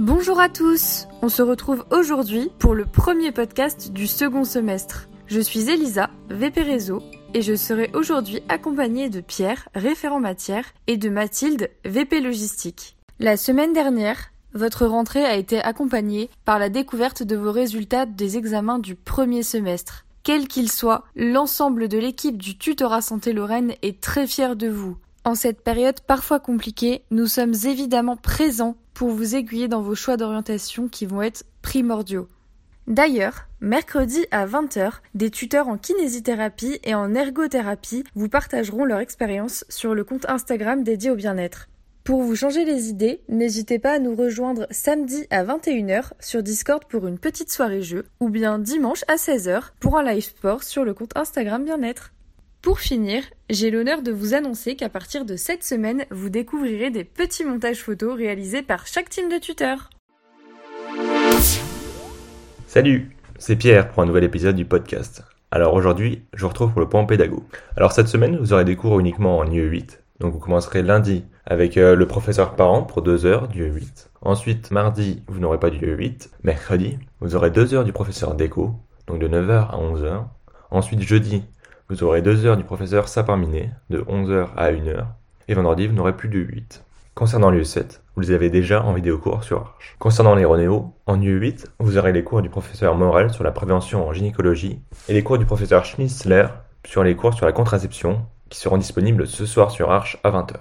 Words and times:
Bonjour 0.00 0.40
à 0.40 0.48
tous 0.48 1.06
On 1.20 1.28
se 1.28 1.42
retrouve 1.42 1.84
aujourd'hui 1.90 2.50
pour 2.58 2.74
le 2.74 2.86
premier 2.86 3.32
podcast 3.32 3.92
du 3.92 4.06
second 4.06 4.44
semestre. 4.44 5.10
Je 5.26 5.40
suis 5.40 5.68
Elisa, 5.68 6.08
VP 6.30 6.62
Réseau, 6.62 7.02
et 7.34 7.42
je 7.42 7.54
serai 7.54 7.90
aujourd'hui 7.92 8.40
accompagnée 8.48 9.10
de 9.10 9.20
Pierre, 9.20 9.68
référent 9.74 10.18
matière, 10.18 10.64
et 10.86 10.96
de 10.96 11.10
Mathilde, 11.10 11.68
VP 11.84 12.22
Logistique. 12.22 12.96
La 13.18 13.36
semaine 13.36 13.74
dernière, 13.74 14.32
votre 14.54 14.86
rentrée 14.86 15.26
a 15.26 15.36
été 15.36 15.60
accompagnée 15.60 16.30
par 16.46 16.58
la 16.58 16.70
découverte 16.70 17.22
de 17.22 17.36
vos 17.36 17.52
résultats 17.52 18.06
des 18.06 18.38
examens 18.38 18.78
du 18.78 18.94
premier 18.94 19.42
semestre. 19.42 20.06
Quel 20.22 20.48
qu'il 20.48 20.72
soit, 20.72 21.04
l'ensemble 21.14 21.88
de 21.88 21.98
l'équipe 21.98 22.38
du 22.38 22.56
Tutorat 22.56 23.02
Santé 23.02 23.34
Lorraine 23.34 23.74
est 23.82 24.00
très 24.00 24.26
fier 24.26 24.56
de 24.56 24.70
vous. 24.70 24.96
En 25.24 25.34
cette 25.34 25.62
période 25.62 26.00
parfois 26.00 26.40
compliquée, 26.40 27.02
nous 27.10 27.26
sommes 27.26 27.52
évidemment 27.64 28.16
présents 28.16 28.76
pour 29.00 29.12
vous 29.12 29.34
aiguiller 29.34 29.66
dans 29.66 29.80
vos 29.80 29.94
choix 29.94 30.18
d'orientation 30.18 30.86
qui 30.86 31.06
vont 31.06 31.22
être 31.22 31.44
primordiaux. 31.62 32.28
D'ailleurs, 32.86 33.48
mercredi 33.62 34.26
à 34.30 34.46
20h, 34.46 34.92
des 35.14 35.30
tuteurs 35.30 35.68
en 35.68 35.78
kinésithérapie 35.78 36.80
et 36.84 36.94
en 36.94 37.14
ergothérapie 37.14 38.04
vous 38.14 38.28
partageront 38.28 38.84
leur 38.84 39.00
expérience 39.00 39.64
sur 39.70 39.94
le 39.94 40.04
compte 40.04 40.28
Instagram 40.28 40.82
dédié 40.82 41.10
au 41.10 41.14
bien-être. 41.14 41.70
Pour 42.04 42.22
vous 42.22 42.36
changer 42.36 42.66
les 42.66 42.90
idées, 42.90 43.22
n'hésitez 43.30 43.78
pas 43.78 43.92
à 43.92 43.98
nous 44.00 44.14
rejoindre 44.14 44.66
samedi 44.70 45.26
à 45.30 45.44
21h 45.44 46.10
sur 46.20 46.42
Discord 46.42 46.84
pour 46.84 47.06
une 47.06 47.18
petite 47.18 47.50
soirée 47.50 47.80
jeu 47.80 48.04
ou 48.20 48.28
bien 48.28 48.58
dimanche 48.58 49.06
à 49.08 49.14
16h 49.14 49.70
pour 49.80 49.96
un 49.96 50.02
live 50.02 50.24
sport 50.24 50.62
sur 50.62 50.84
le 50.84 50.92
compte 50.92 51.16
Instagram 51.16 51.64
bien-être. 51.64 52.12
Pour 52.62 52.78
finir, 52.78 53.22
j'ai 53.48 53.70
l'honneur 53.70 54.02
de 54.02 54.12
vous 54.12 54.34
annoncer 54.34 54.76
qu'à 54.76 54.90
partir 54.90 55.24
de 55.24 55.34
cette 55.34 55.64
semaine, 55.64 56.04
vous 56.10 56.28
découvrirez 56.28 56.90
des 56.90 57.04
petits 57.04 57.42
montages 57.42 57.82
photos 57.82 58.14
réalisés 58.14 58.60
par 58.60 58.86
chaque 58.86 59.08
team 59.08 59.30
de 59.30 59.38
tuteurs. 59.38 59.88
Salut, 62.66 63.16
c'est 63.38 63.56
Pierre 63.56 63.88
pour 63.88 64.02
un 64.02 64.06
nouvel 64.06 64.24
épisode 64.24 64.56
du 64.56 64.66
podcast. 64.66 65.24
Alors 65.50 65.72
aujourd'hui, 65.72 66.22
je 66.34 66.42
vous 66.42 66.48
retrouve 66.48 66.72
pour 66.72 66.82
le 66.82 66.88
point 66.90 67.06
pédago. 67.06 67.44
Alors 67.78 67.92
cette 67.92 68.08
semaine, 68.08 68.36
vous 68.36 68.52
aurez 68.52 68.66
des 68.66 68.76
cours 68.76 69.00
uniquement 69.00 69.38
en 69.38 69.46
IE8. 69.46 69.98
Donc 70.18 70.34
vous 70.34 70.38
commencerez 70.38 70.82
lundi 70.82 71.24
avec 71.46 71.78
euh, 71.78 71.94
le 71.94 72.06
professeur 72.06 72.56
parent 72.56 72.82
pour 72.82 73.00
2 73.00 73.24
heures 73.24 73.48
du 73.48 73.70
IE8. 73.70 74.08
Ensuite, 74.20 74.70
mardi, 74.70 75.22
vous 75.28 75.40
n'aurez 75.40 75.58
pas 75.58 75.70
du 75.70 75.78
IE8. 75.78 76.28
Mercredi, 76.42 76.98
vous 77.20 77.34
aurez 77.36 77.50
2 77.50 77.72
heures 77.72 77.84
du 77.84 77.94
professeur 77.94 78.34
déco, 78.34 78.74
donc 79.06 79.18
de 79.18 79.28
9h 79.28 79.70
à 79.70 79.78
11h. 79.78 80.26
Ensuite, 80.70 81.00
jeudi, 81.00 81.42
vous 81.90 82.04
aurez 82.04 82.22
2 82.22 82.46
heures 82.46 82.56
du 82.56 82.62
professeur 82.62 83.08
Sapin-Minet, 83.08 83.70
de 83.90 83.98
11h 84.02 84.50
à 84.56 84.70
1h. 84.70 85.06
Et 85.48 85.54
vendredi, 85.54 85.88
vous 85.88 85.92
n'aurez 85.92 86.16
plus 86.16 86.28
de 86.28 86.38
8. 86.38 86.84
Concernant 87.16 87.50
l'UE7, 87.50 87.98
vous 88.14 88.22
les 88.22 88.30
avez 88.30 88.48
déjà 88.48 88.84
en 88.84 88.92
vidéo 88.92 89.18
cours 89.18 89.42
sur 89.42 89.58
Arch. 89.58 89.96
Concernant 89.98 90.36
les 90.36 90.44
Renéo, 90.44 90.92
en 91.08 91.18
UE8, 91.18 91.66
vous 91.80 91.98
aurez 91.98 92.12
les 92.12 92.22
cours 92.22 92.42
du 92.42 92.48
professeur 92.48 92.94
Morel 92.94 93.30
sur 93.30 93.42
la 93.42 93.50
prévention 93.50 94.06
en 94.06 94.12
gynécologie 94.12 94.78
et 95.08 95.14
les 95.14 95.24
cours 95.24 95.36
du 95.36 95.46
professeur 95.46 95.84
Schnitzler 95.84 96.46
sur 96.86 97.02
les 97.02 97.16
cours 97.16 97.34
sur 97.34 97.44
la 97.44 97.50
contraception 97.50 98.24
qui 98.50 98.60
seront 98.60 98.78
disponibles 98.78 99.26
ce 99.26 99.44
soir 99.44 99.72
sur 99.72 99.90
Arch 99.90 100.16
à 100.22 100.30
20h. 100.30 100.58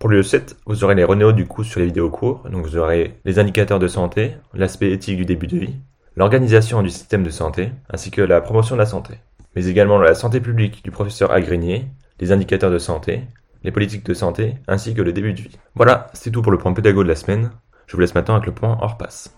Pour 0.00 0.10
l'UE7, 0.10 0.56
vous 0.66 0.82
aurez 0.82 0.96
les 0.96 1.04
Renéo 1.04 1.30
du 1.30 1.46
coup 1.46 1.62
sur 1.62 1.78
les 1.78 1.86
vidéos 1.86 2.10
cours, 2.10 2.42
donc 2.50 2.66
vous 2.66 2.76
aurez 2.76 3.20
les 3.24 3.38
indicateurs 3.38 3.78
de 3.78 3.86
santé, 3.86 4.32
l'aspect 4.52 4.90
éthique 4.90 5.16
du 5.16 5.26
début 5.26 5.46
de 5.46 5.58
vie, 5.58 5.76
l'organisation 6.16 6.82
du 6.82 6.90
système 6.90 7.22
de 7.22 7.30
santé, 7.30 7.70
ainsi 7.88 8.10
que 8.10 8.20
la 8.20 8.40
promotion 8.40 8.74
de 8.74 8.80
la 8.80 8.86
santé 8.86 9.14
mais 9.56 9.66
également 9.66 9.98
la 9.98 10.14
santé 10.14 10.40
publique 10.40 10.84
du 10.84 10.90
professeur 10.90 11.32
Agrinier, 11.32 11.86
les 12.20 12.30
indicateurs 12.30 12.70
de 12.70 12.78
santé, 12.78 13.22
les 13.64 13.72
politiques 13.72 14.04
de 14.04 14.14
santé, 14.14 14.56
ainsi 14.68 14.94
que 14.94 15.00
le 15.00 15.14
début 15.14 15.32
de 15.32 15.40
vie. 15.40 15.58
Voilà, 15.74 16.08
c'est 16.12 16.30
tout 16.30 16.42
pour 16.42 16.52
le 16.52 16.58
point 16.58 16.74
pédago 16.74 17.02
de 17.02 17.08
la 17.08 17.16
semaine. 17.16 17.50
Je 17.86 17.94
vous 17.94 18.00
laisse 18.00 18.14
maintenant 18.14 18.34
avec 18.34 18.46
le 18.46 18.52
point 18.52 18.78
hors 18.82 18.98
passe. 18.98 19.34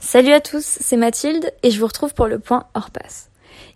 Salut 0.00 0.32
à 0.32 0.40
tous, 0.40 0.64
c'est 0.80 0.96
Mathilde 0.96 1.52
et 1.62 1.70
je 1.70 1.78
vous 1.78 1.86
retrouve 1.86 2.14
pour 2.14 2.26
le 2.26 2.38
point 2.38 2.64
hors 2.74 2.90
passe. 2.90 3.28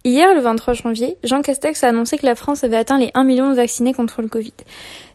Hier, 0.05 0.35
le 0.35 0.41
23 0.41 0.75
janvier, 0.75 1.19
Jean 1.23 1.43
Castex 1.43 1.85
a 1.85 1.89
annoncé 1.89 2.17
que 2.17 2.27
la 2.27 2.35
France 2.35 2.65
avait 2.65 2.77
atteint 2.77 2.99
les 2.99 3.11
1 3.15 3.25
million 3.25 3.51
de 3.51 3.57
vaccinés 3.57 3.93
contre 3.93 4.23
le 4.23 4.29
Covid. 4.29 4.55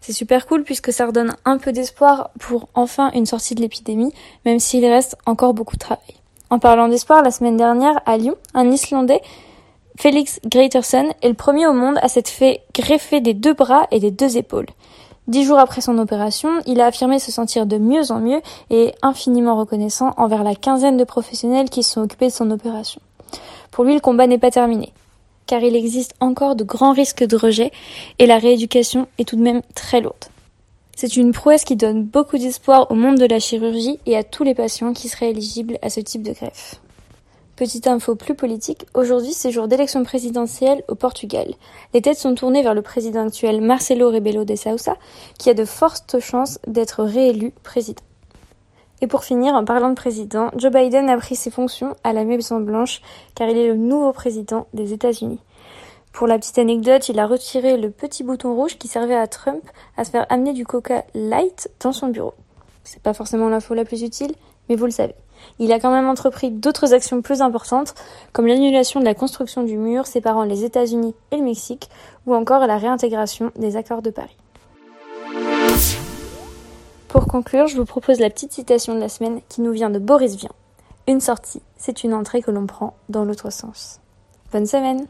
C'est 0.02 0.14
super 0.14 0.46
cool 0.46 0.64
puisque 0.64 0.94
ça 0.94 1.08
redonne 1.08 1.36
un 1.46 1.58
peu 1.58 1.72
d'espoir 1.72 2.30
pour 2.40 2.70
enfin 2.76 3.12
une 3.14 3.26
sortie 3.26 3.56
de 3.56 3.62
l'épidémie, 3.62 4.14
même 4.46 4.60
s'il 4.60 4.86
reste 4.86 5.18
encore 5.26 5.54
beaucoup 5.54 5.76
de 5.76 5.82
travail. 5.82 6.21
En 6.52 6.60
parlant 6.60 6.90
d'espoir, 6.90 7.24
la 7.24 7.32
semaine 7.32 7.56
dernière, 7.56 8.02
à 8.06 8.18
Lyon, 8.18 8.36
un 8.54 8.70
Islandais, 8.70 9.22
Félix 9.98 10.42
Greitersen, 10.46 11.14
est 11.22 11.30
le 11.30 11.34
premier 11.34 11.66
au 11.66 11.72
monde 11.72 11.98
à 12.02 12.10
s'être 12.10 12.28
fait 12.28 12.64
greffer 12.74 13.22
des 13.22 13.34
deux 13.34 13.54
bras 13.54 13.88
et 13.90 14.02
des 14.02 14.12
deux 14.12 14.36
épaules. 14.36 14.66
Dix 15.30 15.46
jours 15.46 15.60
après 15.60 15.80
son 15.80 15.98
opération, 15.98 16.50
il 16.66 16.82
a 16.82 16.88
affirmé 16.88 17.20
se 17.20 17.32
sentir 17.32 17.66
de 17.66 17.78
mieux 17.78 18.12
en 18.12 18.20
mieux 18.20 18.42
et 18.70 18.94
infiniment 19.02 19.56
reconnaissant 19.56 20.14
envers 20.18 20.44
la 20.44 20.54
quinzaine 20.54 20.98
de 20.98 21.06
professionnels 21.06 21.70
qui 21.70 21.84
se 21.84 21.94
sont 21.94 22.02
occupés 22.02 22.28
de 22.28 22.34
son 22.34 22.52
opération. 22.52 23.02
Pour 23.72 23.86
lui, 23.86 23.94
le 23.94 24.02
combat 24.02 24.28
n'est 24.28 24.38
pas 24.38 24.52
terminé, 24.52 24.92
car 25.46 25.62
il 25.62 25.74
existe 25.78 26.16
encore 26.20 26.58
de 26.58 26.66
grands 26.66 26.92
risques 26.92 27.26
de 27.26 27.38
rejet 27.38 27.72
et 28.20 28.26
la 28.26 28.40
rééducation 28.40 29.08
est 29.20 29.24
tout 29.24 29.38
de 29.38 29.42
même 29.42 29.62
très 29.74 30.02
lourde. 30.02 30.26
C'est 30.96 31.18
une 31.18 31.32
prouesse 31.32 31.64
qui 31.64 31.76
donne 31.76 32.04
beaucoup 32.04 32.38
d'espoir 32.38 32.92
au 32.92 32.96
monde 32.96 33.18
de 33.18 33.26
la 33.26 33.40
chirurgie 33.40 34.00
et 34.06 34.18
à 34.18 34.24
tous 34.24 34.44
les 34.44 34.54
patients 34.54 34.94
qui 34.94 35.10
seraient 35.10 35.32
éligibles 35.32 35.78
à 35.82 35.90
ce 35.90 36.00
type 36.00 36.24
de 36.24 36.34
greffe. 36.34 36.80
Petite 37.56 37.88
info 37.88 38.16
plus 38.16 38.34
politique, 38.34 38.86
aujourd'hui 38.94 39.34
c'est 39.34 39.52
jour 39.52 39.68
d'élection 39.68 40.04
présidentielle 40.04 40.84
au 40.88 40.96
Portugal. 40.96 41.54
Les 41.94 42.02
têtes 42.02 42.18
sont 42.18 42.34
tournées 42.34 42.64
vers 42.64 42.74
le 42.74 42.82
président 42.82 43.28
actuel 43.28 43.62
Marcelo 43.62 44.10
Rebelo 44.10 44.46
de 44.46 44.56
Sousa, 44.56 44.98
qui 45.38 45.50
a 45.50 45.54
de 45.54 45.66
fortes 45.66 46.20
chances 46.20 46.60
d'être 46.66 47.04
réélu 47.04 47.54
président. 47.64 48.02
Et 49.02 49.08
pour 49.08 49.24
finir, 49.24 49.54
en 49.56 49.66
parlant 49.66 49.90
de 49.90 49.96
président, 49.96 50.52
Joe 50.56 50.72
Biden 50.72 51.10
a 51.10 51.18
pris 51.18 51.36
ses 51.36 51.50
fonctions 51.50 51.96
à 52.04 52.14
la 52.14 52.24
Maison 52.24 52.60
Blanche 52.60 53.02
car 53.36 53.50
il 53.50 53.58
est 53.58 53.68
le 53.68 53.76
nouveau 53.76 54.12
président 54.12 54.68
des 54.74 54.94
États-Unis. 54.94 55.40
Pour 56.14 56.28
la 56.28 56.38
petite 56.38 56.60
anecdote, 56.60 57.10
il 57.10 57.20
a 57.20 57.26
retiré 57.26 57.78
le 57.78 57.90
petit 57.90 58.24
bouton 58.24 58.54
rouge 58.54 58.78
qui 58.78 58.88
servait 58.88 59.16
à 59.16 59.28
Trump 59.28 59.64
à 59.98 60.04
se 60.04 60.12
faire 60.12 60.26
amener 60.30 60.54
du 60.54 60.66
coca 60.66 61.04
light 61.14 61.70
dans 61.80 61.94
son 61.94 62.08
bureau. 62.08 62.34
C'est 62.84 63.02
pas 63.02 63.14
forcément 63.14 63.50
l'info 63.50 63.74
la 63.74 63.86
plus 63.86 64.04
utile, 64.04 64.34
mais 64.70 64.76
vous 64.76 64.86
le 64.86 64.92
savez. 64.92 65.16
Il 65.58 65.72
a 65.72 65.80
quand 65.80 65.92
même 65.92 66.08
entrepris 66.08 66.52
d'autres 66.52 66.94
actions 66.94 67.22
plus 67.22 67.42
importantes, 67.42 67.96
comme 68.34 68.46
l'annulation 68.46 69.00
de 69.00 69.06
la 69.06 69.16
construction 69.16 69.64
du 69.64 69.78
mur 69.78 70.06
séparant 70.06 70.44
les 70.44 70.64
États-Unis 70.64 71.16
et 71.32 71.38
le 71.38 71.44
Mexique, 71.44 71.90
ou 72.28 72.36
encore 72.36 72.68
la 72.68 72.78
réintégration 72.78 73.52
des 73.56 73.76
accords 73.76 74.02
de 74.02 74.12
Paris. 74.12 74.38
Pour 77.08 77.26
conclure, 77.26 77.68
je 77.68 77.78
vous 77.78 77.86
propose 77.86 78.20
la 78.20 78.30
petite 78.30 78.54
citation 78.54 78.94
de 78.96 79.00
la 79.00 79.10
semaine 79.10 79.42
qui 79.50 79.62
nous 79.62 79.72
vient 79.72 79.90
de 79.90 80.00
Boris 80.00 80.36
Vian. 80.36 80.52
Une 81.08 81.22
sortie, 81.22 81.62
c'est 81.78 82.04
une 82.04 82.14
entrée 82.14 82.42
que 82.42 82.52
l'on 82.52 82.68
prend 82.68 82.96
dans 83.10 83.26
l'autre 83.26 83.52
sens. 83.52 84.00
Bonne 84.52 84.68
semaine 84.68 85.08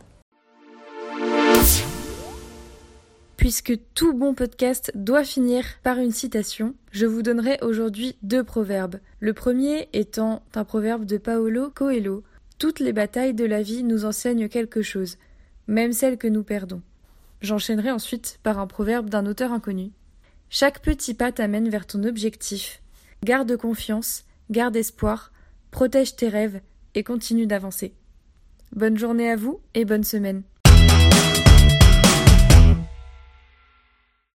Puisque 3.41 3.73
tout 3.95 4.13
bon 4.13 4.35
podcast 4.35 4.91
doit 4.93 5.23
finir 5.23 5.65
par 5.81 5.97
une 5.97 6.11
citation, 6.11 6.75
je 6.91 7.07
vous 7.07 7.23
donnerai 7.23 7.57
aujourd'hui 7.63 8.15
deux 8.21 8.43
proverbes. 8.43 8.99
Le 9.19 9.33
premier 9.33 9.89
étant 9.93 10.43
un 10.53 10.63
proverbe 10.63 11.05
de 11.05 11.17
Paolo 11.17 11.71
Coelho. 11.71 12.23
Toutes 12.59 12.79
les 12.79 12.93
batailles 12.93 13.33
de 13.33 13.43
la 13.43 13.63
vie 13.63 13.81
nous 13.81 14.05
enseignent 14.05 14.47
quelque 14.47 14.83
chose, 14.83 15.17
même 15.65 15.91
celles 15.91 16.19
que 16.19 16.27
nous 16.27 16.43
perdons. 16.43 16.83
J'enchaînerai 17.41 17.89
ensuite 17.89 18.39
par 18.43 18.59
un 18.59 18.67
proverbe 18.67 19.09
d'un 19.09 19.25
auteur 19.25 19.51
inconnu. 19.51 19.89
Chaque 20.51 20.83
petit 20.83 21.15
pas 21.15 21.31
t'amène 21.31 21.67
vers 21.67 21.87
ton 21.87 22.03
objectif. 22.03 22.79
Garde 23.23 23.57
confiance, 23.57 24.23
garde 24.51 24.75
espoir, 24.75 25.31
protège 25.71 26.15
tes 26.15 26.29
rêves 26.29 26.61
et 26.93 27.03
continue 27.03 27.47
d'avancer. 27.47 27.95
Bonne 28.75 28.99
journée 28.99 29.31
à 29.31 29.35
vous 29.35 29.61
et 29.73 29.83
bonne 29.83 30.03
semaine. 30.03 30.43